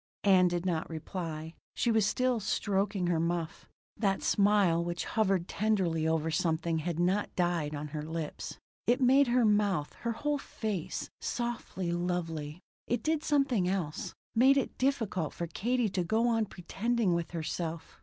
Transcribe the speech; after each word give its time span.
Ann 0.23 0.47
did 0.47 0.65
not 0.65 0.89
reply; 0.89 1.53
she 1.75 1.91
was 1.91 2.07
still 2.07 2.39
stroking 2.39 3.05
her 3.05 3.19
muff; 3.19 3.67
that 3.95 4.23
smile 4.23 4.83
which 4.83 5.05
hovered 5.05 5.47
tenderly 5.47 6.07
over 6.07 6.31
something 6.31 6.79
had 6.79 6.99
not 6.99 7.35
died 7.35 7.75
on 7.75 7.89
her 7.89 8.01
lips. 8.01 8.57
It 8.87 8.99
made 8.99 9.27
her 9.27 9.45
mouth, 9.45 9.93
her 9.99 10.13
whole 10.13 10.39
face, 10.39 11.11
softly 11.21 11.91
lovely. 11.91 12.61
It 12.87 13.03
did 13.03 13.23
something 13.23 13.67
else. 13.69 14.15
Made 14.33 14.57
it 14.57 14.75
difficult 14.79 15.33
for 15.33 15.45
Katie 15.45 15.87
to 15.89 16.03
go 16.03 16.27
on 16.29 16.47
pretending 16.47 17.13
with 17.13 17.29
herself. 17.29 17.99